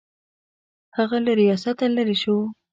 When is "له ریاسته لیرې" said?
1.25-2.15